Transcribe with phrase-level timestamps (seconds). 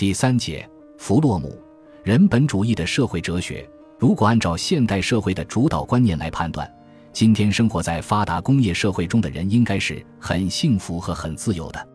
[0.00, 1.54] 第三节，弗洛姆，
[2.02, 3.68] 人本主义的社会哲学。
[3.98, 6.66] 如果按照现代社会的主导观念来判断，
[7.12, 11.88] 今天生活在发达工业社会中的人应该是很幸福和很自由的，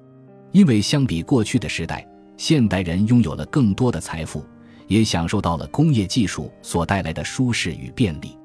[0.52, 2.07] 因为相比过去的时代，
[2.38, 4.46] 现代人拥有了更多的财富，
[4.85, 8.37] 也享受到了工业技术所带来的舒适与便利。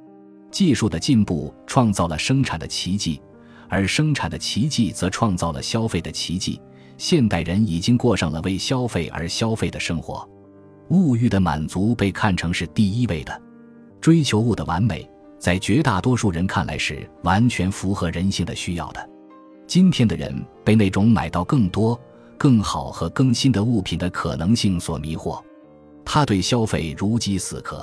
[0.51, 3.21] 技术的进步创造了生产的奇迹，
[3.69, 6.59] 而生产的奇迹则创造了消费的奇迹。
[7.01, 10.29] 现代人已经过上了为消费而消费的生活，
[10.91, 13.41] 物欲的满足被看成是第一位的。
[14.03, 19.09] 追求物的完美，在绝大多数人看来是完全符合人性的需要的。
[19.67, 21.99] 今天的人被那种买到更多、
[22.37, 25.43] 更好和更新的物品的可能性所迷惑，
[26.05, 27.83] 他对消费如饥似渴，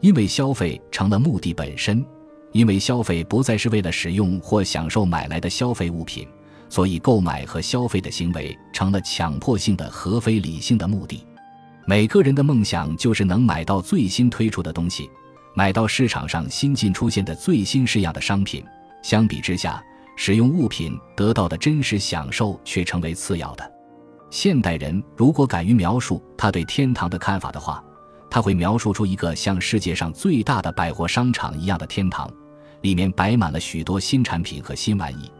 [0.00, 2.06] 因为消费成了目的本身，
[2.52, 6.28] 因为消费不再是为了使用或享受买来的消费物品，
[6.68, 11.26] 所以购买和消费的行为成了强迫性的和非理性的目的。
[11.86, 15.08] 每个人的梦想就是能买到最新推出的东西。
[15.54, 18.62] 买到市场上新近出现的最新式样的商品，
[19.02, 19.82] 相比之下，
[20.14, 23.72] 使用物品得到的真实享受却成为次要的。
[24.28, 27.82] 现代人如果敢于描述他对天堂的看法的话，
[28.28, 32.30] 他会描述出一个像世界上最大的百货商场一样的天堂，
[32.82, 35.30] 里面摆满了许多新产品和新玩意，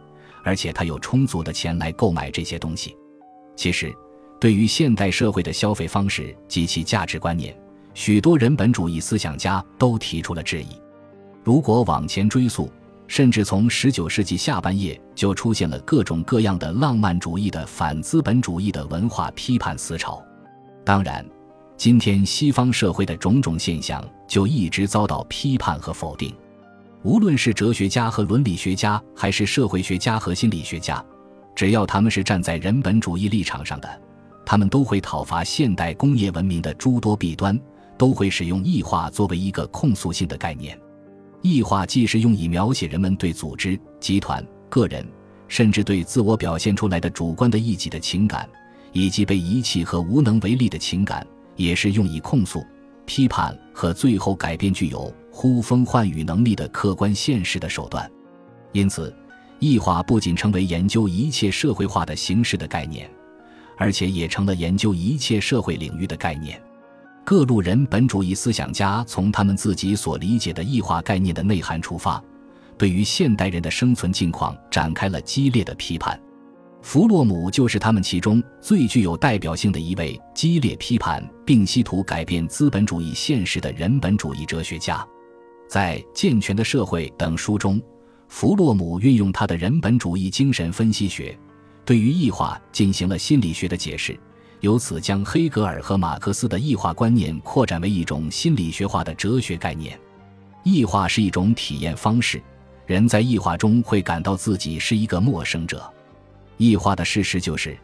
[0.46, 2.96] 而且他有充足的钱来购买这些东西。
[3.56, 3.92] 其实，
[4.40, 7.52] 对于现代社会的消费方式及其价值观念。
[7.94, 10.68] 许多人本主义思想家都提出了质疑。
[11.42, 12.70] 如果往前追溯，
[13.08, 20.22] 甚至从19世纪下半叶就出现了各种各样的浪漫主义的反资本主义的文化批判思潮。
[20.84, 21.26] 当然，
[21.76, 26.32] 今天西方社会的种种现象就一直遭到批判和否定。
[27.06, 31.00] 无论是哲学家和伦理学家，还是社会学家和心理学家，
[31.54, 33.88] 只要他们是站在人本主义立场上的，
[34.44, 37.56] 他们都会讨伐现代工业文明的诸多弊端。
[37.98, 40.78] 都会使用异化作为一个控诉性的概念。
[41.40, 45.02] 异化既是用以描写人们对组织、集团、个人，
[45.48, 48.46] 甚至对自我表现出来的主观的异己的情感，
[48.92, 52.62] 以及被遗弃和无能为力的情感，也是用以控诉、
[53.06, 58.10] 批判和最后改变具有呼风唤雨能力的客观现实的手段。
[58.72, 59.14] 因此，
[59.58, 63.06] 异化不仅成为研究一切社会化的形式的概念，
[63.76, 66.58] 而且也成了研究一切社会领域的概念。
[67.22, 72.22] 各路人本主义思想家从他们自己所理解的异化概念的内涵出发，
[72.78, 76.18] 对于现代人的生存境况展开了激烈的批判。
[76.80, 85.06] 弗洛姆就是他们其中最具有代表性的一位激烈批判并希图改变资本主义现实的人本主义哲学家。
[85.68, 87.80] 在《健全的社会》等书中，
[88.28, 91.36] 弗洛姆运用他的人本主义精神分析学，
[91.84, 94.18] 对于异化进行了心理学的解释。
[94.60, 99.98] 由此将黑格尔和马克思的异化观念扩展为一种心理学化的哲学概念。
[100.62, 102.42] 异化是一种体验方式，
[102.86, 105.92] 人在异化中会感到自己是一个陌生者。
[106.56, 107.76] 异化的事实就是，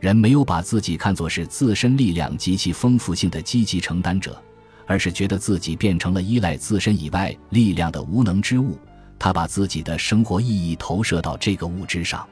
[0.00, 4.42] 人没有把自己看作是自身力量及其丰富性的积极承担者，
[4.86, 8.78] 而是觉得自己变成了依赖自身以外力量的无能之物。
[9.18, 12.26] 他把自己的生活意义投射到这个物质上，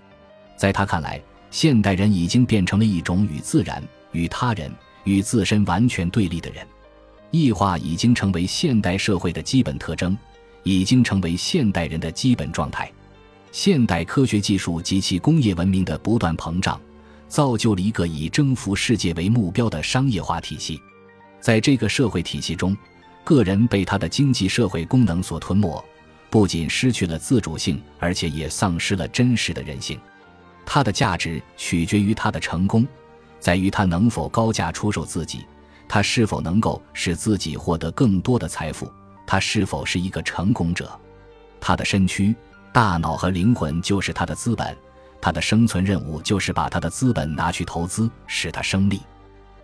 [0.57, 1.21] 在他看来。
[1.51, 4.69] 现代人已经变成了一种与自然、与他人、
[5.05, 6.67] 与自身完全对立的人，
[7.31, 10.19] 异化已经成为现代社会的基本特征，
[10.65, 12.91] 已经成为现代人的基本状态。
[13.53, 16.81] 现代科学技术及其工业文明的不断膨胀，
[17.29, 20.81] 造就了一个以征服世界为目标的商业化体系。
[21.45, 22.75] 在这个社会体系中，
[23.23, 25.85] 个人被他的经济社会功能所吞没，
[26.31, 30.01] 不仅失去了自主性，而且也丧失了真实的人性。
[30.65, 32.89] 他的价值取决于他的成功，
[33.41, 35.45] 在于他能否高价出售自己，
[35.87, 38.91] 他是否能够使自己获得更多的财富，
[39.27, 40.99] 他是否是一个成功者。
[41.61, 42.35] 他的身躯、
[42.73, 44.75] 大脑和灵魂就是他的资本，
[45.21, 49.03] 他的生存任务就是把他的资本拿去投资，使他生利。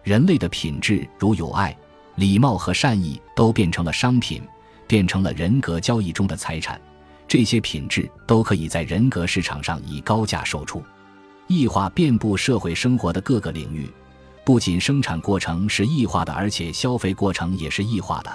[0.03, 1.77] 人类的品质如有爱、
[2.21, 4.43] 礼貌和善意都变成了商品，
[4.87, 6.78] 变成了人格交易中的财产。
[7.27, 10.83] 这些品质都可以在人格市场上以高价售出。
[11.47, 13.91] 异化遍布社会生活的各个领域，
[14.45, 18.31] 不仅生产过程是异化的，而且消费过程也是异化的；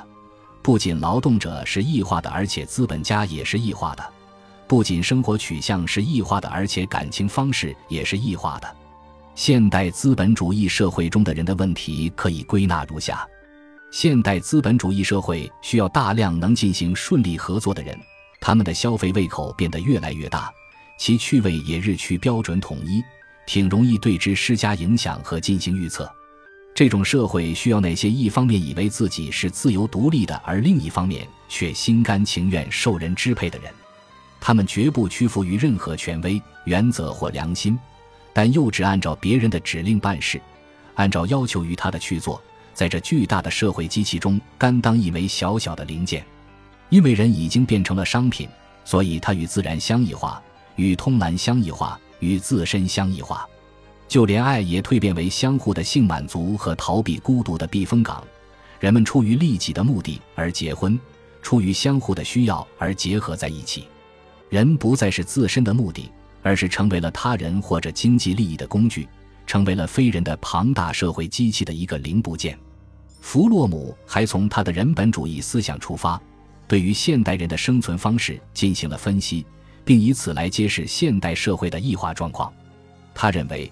[0.64, 4.04] 不仅劳动者是异化的，而且资本家也是异化的；
[4.68, 8.76] 不仅生活取向是异化的，而且感情方式也是异化的。
[9.36, 13.28] 现代资本主义社会中的人的问题可以归纳如下：
[13.96, 17.98] 现代资本主义社会需要大量能进行顺利合作的人。
[18.42, 20.54] 他们的消费胃口变得越来越大，
[20.98, 23.02] 其趣味也日趋标准统一，
[23.48, 26.14] 挺容易对之施加影响和进行预测。
[26.74, 33.72] 这种社会需要那些一方面以为自己是自由独立的，而另一方面却心甘情愿受人支配的人。
[34.42, 37.80] 他们绝不屈服于任何权威、原则或良心，
[38.34, 40.42] 但又只按照别人的指令办事，
[40.96, 42.44] 按照要求于他的去做，
[42.76, 46.24] 在这巨大的社会机器中甘当一枚小小的零件。
[46.90, 48.48] 因为人已经变成了商品，
[48.84, 50.40] 所以他与自然相异化，
[50.76, 53.48] 与通蓝相异化，与自身相异化。
[54.08, 58.24] 就连爱也蜕变为相互的性满足和逃避孤独的避风港，
[58.80, 60.98] 人们出于利己的目的而结婚，
[61.42, 63.88] 出于相互的需要而结合在一起。
[64.50, 66.12] 人不再是自身的目的，
[66.44, 69.08] 而是成为了他人或者经济利益的工具，
[69.46, 72.58] 成为了非人的庞大社会机器的一个零部件。
[73.22, 76.22] 弗洛姆还从他的人本主义思想出发，
[76.68, 79.46] 对于现代人的生存方式进行了分析，
[79.84, 82.54] 并以此来揭示现代社会的异化状况。
[83.14, 83.72] 他认为。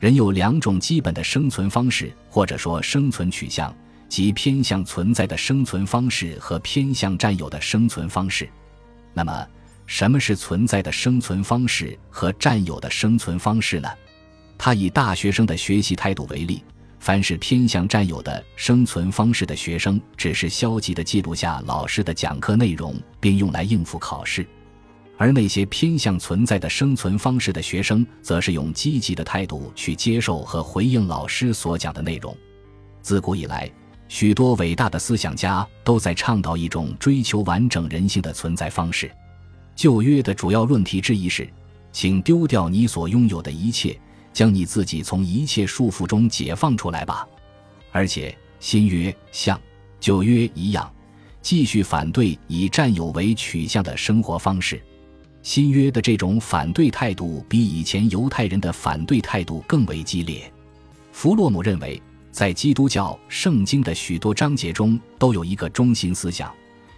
[0.00, 3.70] 人有两种基本的生存方式，或者说生存取向，
[4.08, 8.48] 即偏向存在的生存方式和偏向占有的生存方式。
[9.12, 9.46] 那么，
[9.86, 13.90] 什么是存在的生存方式和占有的生存方式呢？
[14.62, 16.62] 他以大学生的学习态度为例：
[16.98, 24.46] 凡是偏向占有的生存方式的学生，只是消极的记录下老师的讲课内容，并用来应付考试。
[25.16, 32.36] 而那些偏向存在的生存方式的学生，则是用积极的态度去接受和回应老师所讲的内容。
[33.00, 33.66] 自古以来，
[34.08, 39.10] 许多伟大的思想家都在倡导一种追求完整人性的存在方式。
[39.74, 41.48] 旧约的主要论题之一是：
[41.92, 43.98] 请丢掉你所拥有的一切，
[44.32, 47.26] 将你自己从一切束缚中解放出来吧。
[47.92, 49.60] 而且，新约像
[49.98, 50.92] 旧约一样，
[51.42, 54.80] 继续反对以占有为取向的生活方式。
[55.42, 60.52] 新约的这种反对态度比以前犹太人的反对态度更为激烈。
[61.12, 62.00] 弗洛姆认为，
[62.30, 66.52] 在基督教圣经的许多章节中都有一个中心思想，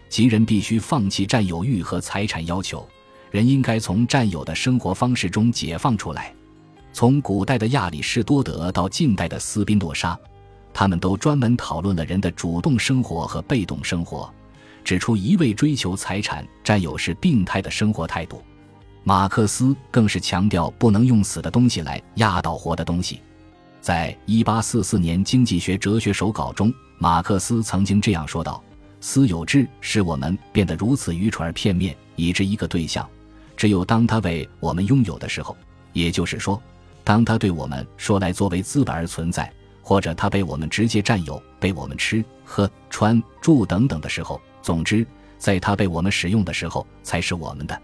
[0.09, 2.87] 即人必须放弃占有欲和财产要求，
[3.31, 6.35] 人应该从占有的生活方式中解放出来。
[6.93, 10.19] 从古代的亚里士多德到近代的斯宾诺莎，
[10.75, 14.33] 他们都专门讨论了人的主动生活和被动生活。
[14.85, 18.43] 指出一味追求财产占有是病态的生活态度，
[19.05, 23.21] 马克思更是强调不能用死的东西来压倒活的东西。
[23.81, 28.63] 在一八四四年经济学哲学手稿中，马克思曾经这样说道
[29.01, 33.09] ：“私有制使我们变得如此愚蠢而片面，以致一个对象，
[33.57, 35.57] 只有当他为我们拥有的时候，
[35.93, 36.61] 也就是说，
[37.05, 39.53] 当他对我们说来作为资本而存在，
[39.83, 45.05] 或者他被我们直接占有，被我们吃喝穿住等等的时候。”总之，
[45.39, 47.83] 在它被我们使用的时候，才是我们的。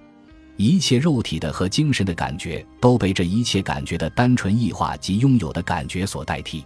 [0.56, 6.64] 一切肉体的和精神的感觉都被这一切感觉的单纯异化及拥有的感觉所代替。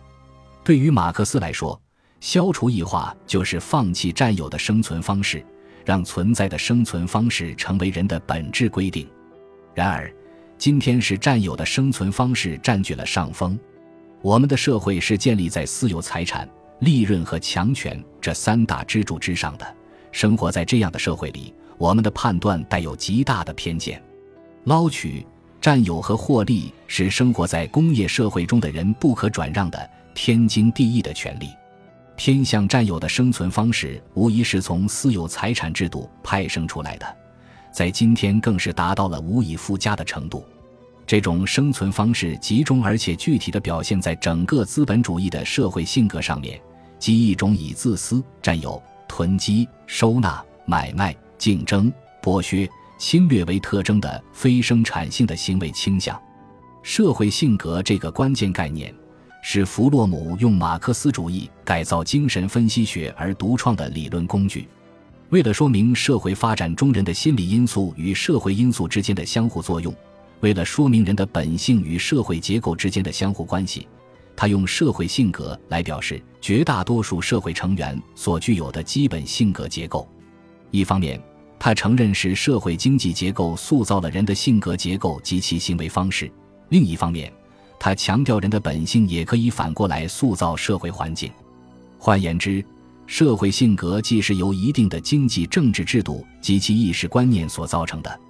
[0.63, 1.81] 对于马克思来说，
[2.21, 5.43] 消除异化就是放弃占有的生存方式，
[5.85, 9.09] 让存在的生存方式成为人的本质规定。
[9.75, 10.13] 然而，
[10.63, 13.59] 今天是占有的生存方式占据了上风。
[14.21, 16.49] 我们的社会是建立在私有财产、
[16.79, 19.77] 利润和强权这三大支柱之上的。
[20.13, 24.01] 生活在这样的社会里，我们的判断带有极大的偏见。
[24.63, 25.27] 捞取、
[25.61, 31.49] 占有和获利是生活在工业社会中的人不可转让的天经地义的权利。
[32.15, 37.17] 偏向占有的生存方式，无疑是从私有财产制度派生出来的，
[37.73, 40.47] 在今天更是达到了无以复加的程度。
[41.07, 46.61] 这种生存方式集中而且具体地表现在整个资本主义的社会性格上面，
[46.99, 48.83] 即一种以自私、占有。
[49.15, 51.93] 囤积、收纳、买卖、竞争、
[52.23, 52.67] 剥削、
[52.97, 56.19] 侵略为特征的非生产性的行为倾向，
[56.83, 58.91] 社会性格这个关键概念，
[59.43, 64.67] 是弗洛姆用马克思主义改造精神分析学而独创的理论工具。
[65.29, 69.95] 为了说明社会发展中人的心理因素与社会因素之间的相互作用，
[70.43, 73.89] 为了说明人的本性与社会结构之间的相互关系。
[74.35, 80.09] 他用社会性格来表示绝大多数社会成员所具有的基本性格结构。
[80.71, 81.21] 一方面，
[81.59, 86.27] 他承认是社会经济结构塑造了人的性格结构及其行为方式；
[86.71, 87.33] 另一方面，
[87.79, 91.31] 他强调人的本性也可以反过来塑造社会环境。
[91.99, 92.65] 换言之，
[93.07, 98.21] 社会性格既是由一定的经济政治制度及其意识观念所造成的，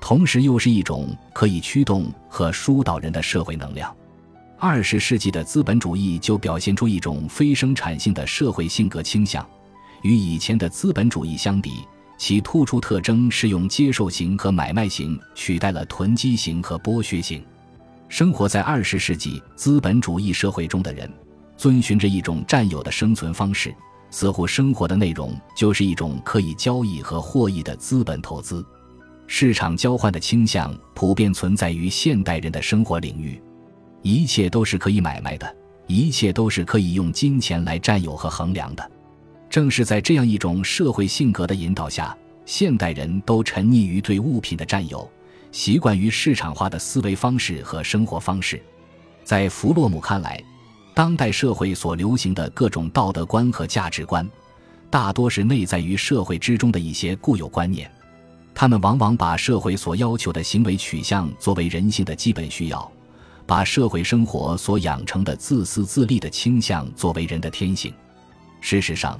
[0.00, 3.94] 同时又是一种可以驱动和疏导人的社会能量。
[4.58, 9.46] 二十世纪的资本主义就表现出一种非生产性的社会性格倾向，
[10.02, 11.86] 与以前的资本主义相比，
[12.18, 17.42] 其突出特征是用接受型和买卖型取代了囤积型和剥削型。
[18.08, 21.10] 生活在二十世纪资本主义社会中的人，
[21.56, 23.74] 遵循着一种占有的生存方式，
[24.10, 28.62] 似乎生活的内容就是一种可以交易和获益的资本投资。
[29.32, 33.40] 市场交换的倾向普遍存在于现代人的生活领域，
[34.02, 35.56] 一切都是可以买卖的，
[35.86, 38.90] 一切都是可以用金钱来占有和衡量的。
[39.48, 45.08] 正是在这样一种社会性格的引导下，现代人都沉溺于对物品的占有，
[45.52, 48.60] 习惯于市场化的思维方式和生活方式。
[49.22, 50.42] 在弗洛姆看来，
[50.92, 54.28] 当代社会所流行的各种道德观和价值观，
[54.90, 57.88] 大多是内在于社会之中的一些固有观念。
[58.60, 62.92] 他们往往把社会所要求的行为取向作为人性的基本需要，
[63.46, 67.90] 把社会生活所养成的自私自利的倾向作为人的天性。
[68.60, 69.18] 事实上，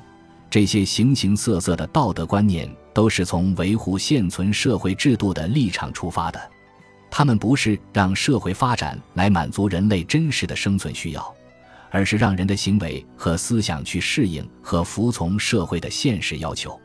[0.50, 6.50] 这些形形色色的道德观念都是从维护现存社会制度的立场出发的，
[7.10, 11.34] 他们不是让社会发展来满足人类真实的生存需要，
[11.90, 16.78] 而是让人的行为和思想去适应和服从社会的现实要求。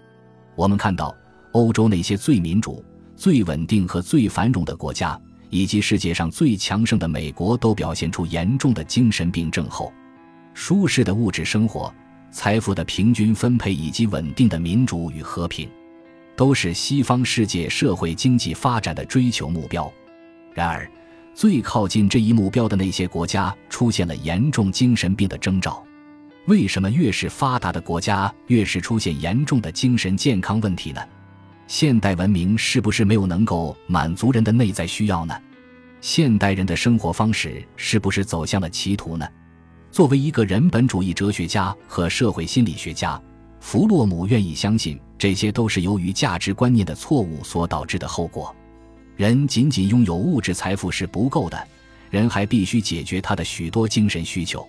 [0.55, 1.13] 我们看到。
[1.55, 2.83] 欧洲那些最民主、
[3.15, 5.17] 最稳定和最繁荣的国家，
[5.49, 9.91] 以及世界上最强盛的美国，都表现出严重的精神病症候。
[10.53, 11.93] 舒适的物质生活、
[12.29, 15.69] 财富的平均分配以及稳定的民主与和平，
[16.35, 19.89] 都是西方世界社会经济发展的追求目标。
[20.53, 20.91] 然而，
[21.33, 25.81] 最靠近这一目标的那些国家出现了严重精神病的征兆。
[26.47, 31.01] 为什么越是发达的国家，越是出现严重的精神健康问题呢？
[31.67, 35.35] 现代文明是不是没有能够满足人的内在需要呢？
[35.99, 39.27] 现代人的生活方式是不是走向了歧途呢？
[39.91, 43.19] 作为一个人本主义哲学家和社会心理学家，
[43.59, 48.55] 弗洛姆愿意相信这些都是由于价值观念的错误所导致的后果。
[49.15, 51.67] 人仅仅拥有物质财富是不够的，
[52.11, 54.67] 人还必须解决他的许多精神需求。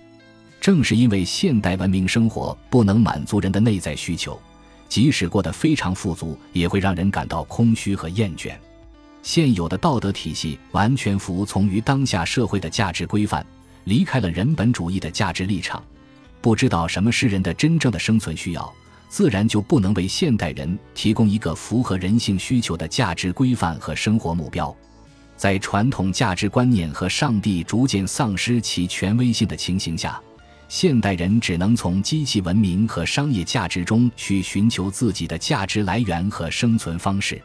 [0.60, 4.40] 正是因为现代文明生活不能满足人的内在需求。
[4.88, 8.54] 即使过得非常富足，也会让人感到空虚和厌倦。
[9.22, 13.44] 现有的道德体系完全服从于当下社会的价值规范，
[13.84, 15.82] 离开了人本主义的价值立场，
[16.40, 18.72] 不知道什么是人的真正的生存需要，
[19.08, 24.74] 自然就不能为现代人提供一个符合人性需求的价值规范和生活目标。
[25.36, 30.20] 在传统价值观念和上帝逐渐丧失其权威性的情形下。
[30.68, 37.40] 现代人只能从机器文明和商业价值中去寻求自己的价值来源和生存方式。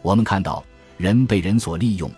[0.00, 0.64] 我们看到，
[0.96, 2.10] 人被人所利用，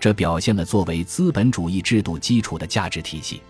[0.00, 3.40] 这表现了作为资本主义制度基础的价值体系。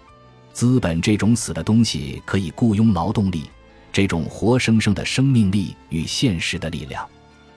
[0.52, 3.44] 资本这种死的东西可以雇佣劳动力，
[3.90, 7.08] 这种活生生的生命力与现实的力量。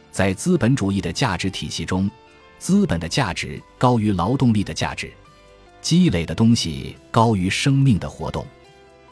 [0.09, 2.09] 在资本主义的价值体系中，
[2.57, 5.11] 资本的价值高于劳动力的价值，
[5.81, 8.45] 积累的东西高于生命的活动。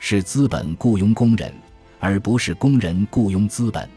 [0.05, 1.49] 是资本雇佣工人，
[1.97, 3.89] 而不是工人雇佣资本。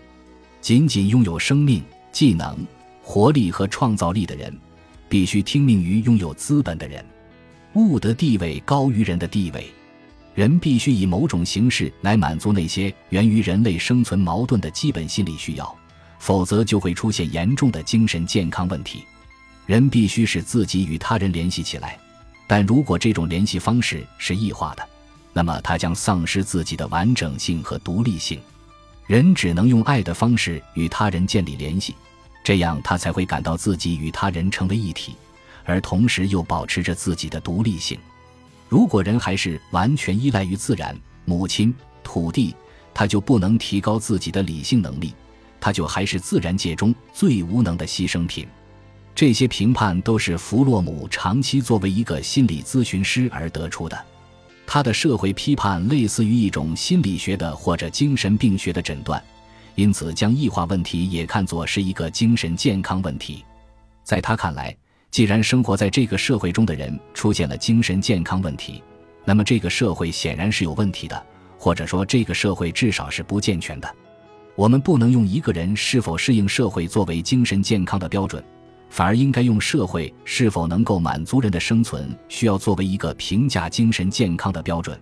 [0.60, 1.82] 仅仅拥有生命、
[2.12, 2.56] 技能、
[3.02, 4.56] 活力和创造力的人，
[5.08, 7.04] 必须听命于拥有资本的人。
[7.74, 9.66] 物的地位高于人的地位，
[10.32, 15.76] 人必须以某种形式来满足那些源于人类生存矛盾的基本心理需要，
[16.20, 19.02] 否则就会出现严重的精神健康问题。
[19.66, 21.98] 人必须使自己与他人联系起来，
[22.46, 24.88] 但如果这种联系方式是异化的。
[25.36, 28.40] 那么他将丧失自己的完整性和独立性，
[29.06, 31.94] 人只能用爱的方式与他人建立联系，
[32.42, 35.14] 这样他才会感到自己与他人成为一体，
[35.66, 37.98] 而同时又保持着自己的独立性。
[38.66, 42.56] 如果人还是完全依赖于自然、母亲、土地，
[42.94, 45.12] 他就不能提高自己的理性能力，
[45.60, 48.48] 他就还是自然界中最无能的牺牲品。
[49.14, 54.02] 这些评判都是弗洛姆长期作为一个心理咨询师而得出的。
[54.66, 59.22] 他的社会批判类似于一种心理学的或者精神病学的诊断，
[59.76, 63.44] 因此将异化问题也看作是一个精神健康问题。
[64.02, 64.76] 在他看来，
[65.10, 68.82] 既然生活在这个社会中的人出现了精神健康问题，
[69.24, 71.26] 那么这个社会显然是有问题的，
[71.58, 73.94] 或者说这个社会至少是不健全的。
[74.56, 78.42] 我们不能用一个人是否适应社会作为精神健康的标准。
[78.96, 84.98] 反而应该用社会是否能够满足人的生存需要作为一个评价精神健康的标准。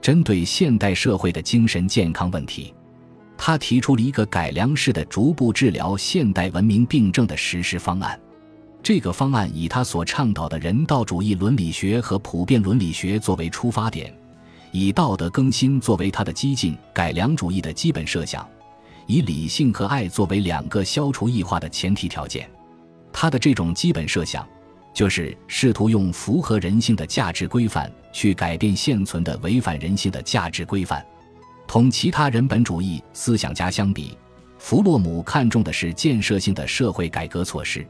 [0.00, 2.72] 针对现代社会的精神健康问题，
[3.36, 8.16] 他提出了一个改良式的逐步治疗现代文明病症的实施方案。
[8.80, 14.14] 这个方案以他所倡导的人道主义伦理学和普遍伦理学作为出发点，
[14.70, 18.48] 以道德更新作为他的激进改良主义的基本设想，
[19.08, 22.48] 以理性和爱作为两个消除异化的前提条件。
[23.16, 24.44] 他的这种基本设想，
[24.92, 31.02] 就是试图用符合人性的价值规范去改变现存的违反人性的价值规范。
[31.64, 34.18] 同其他人本主义思想家相比，
[34.58, 37.86] 弗洛姆看重的是建设性的社会改革措施。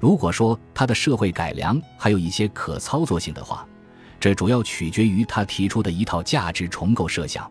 [0.00, 3.66] 如果说他的社会改良还有一些可操作性的话，
[4.18, 7.50] 这主要取决于他提出的一套价值重构设想。